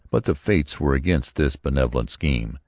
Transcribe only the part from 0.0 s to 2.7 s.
But the fates were against this benevolent scheme.